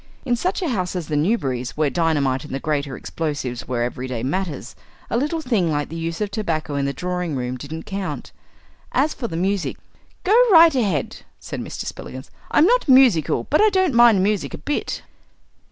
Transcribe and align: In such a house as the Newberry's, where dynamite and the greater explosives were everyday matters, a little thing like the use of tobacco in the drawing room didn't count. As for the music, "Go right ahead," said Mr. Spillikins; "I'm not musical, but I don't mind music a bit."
In 0.25 0.35
such 0.35 0.63
a 0.63 0.69
house 0.69 0.95
as 0.95 1.09
the 1.09 1.15
Newberry's, 1.15 1.77
where 1.77 1.91
dynamite 1.91 2.43
and 2.43 2.55
the 2.55 2.59
greater 2.59 2.97
explosives 2.97 3.67
were 3.67 3.83
everyday 3.83 4.23
matters, 4.23 4.75
a 5.11 5.15
little 5.15 5.41
thing 5.41 5.71
like 5.71 5.89
the 5.89 5.95
use 5.95 6.19
of 6.21 6.31
tobacco 6.31 6.73
in 6.73 6.85
the 6.85 6.91
drawing 6.91 7.35
room 7.35 7.55
didn't 7.55 7.83
count. 7.83 8.31
As 8.93 9.13
for 9.13 9.27
the 9.27 9.37
music, 9.37 9.77
"Go 10.23 10.33
right 10.51 10.73
ahead," 10.73 11.17
said 11.39 11.61
Mr. 11.61 11.85
Spillikins; 11.85 12.31
"I'm 12.49 12.65
not 12.65 12.89
musical, 12.89 13.43
but 13.47 13.61
I 13.61 13.69
don't 13.69 13.93
mind 13.93 14.23
music 14.23 14.55
a 14.55 14.57
bit." 14.57 15.03